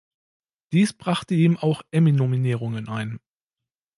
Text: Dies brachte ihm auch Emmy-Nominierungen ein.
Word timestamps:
Dies 0.73 0.93
brachte 0.93 1.35
ihm 1.35 1.57
auch 1.57 1.83
Emmy-Nominierungen 1.91 2.89
ein. 2.89 3.19